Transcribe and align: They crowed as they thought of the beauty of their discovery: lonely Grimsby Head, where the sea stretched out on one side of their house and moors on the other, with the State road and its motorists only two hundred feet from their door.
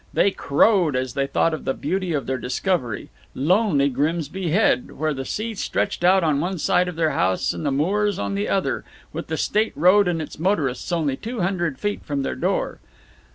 They 0.13 0.31
crowed 0.31 0.95
as 0.95 1.13
they 1.13 1.27
thought 1.27 1.53
of 1.53 1.63
the 1.63 1.75
beauty 1.75 2.11
of 2.13 2.25
their 2.25 2.39
discovery: 2.39 3.11
lonely 3.35 3.87
Grimsby 3.87 4.49
Head, 4.49 4.93
where 4.93 5.13
the 5.13 5.25
sea 5.25 5.53
stretched 5.53 6.03
out 6.03 6.23
on 6.23 6.39
one 6.39 6.57
side 6.57 6.87
of 6.87 6.95
their 6.95 7.11
house 7.11 7.53
and 7.53 7.65
moors 7.65 8.17
on 8.17 8.33
the 8.33 8.49
other, 8.49 8.83
with 9.13 9.27
the 9.27 9.37
State 9.37 9.73
road 9.75 10.07
and 10.07 10.19
its 10.19 10.39
motorists 10.39 10.91
only 10.91 11.17
two 11.17 11.41
hundred 11.41 11.77
feet 11.77 12.03
from 12.03 12.23
their 12.23 12.33
door. 12.35 12.79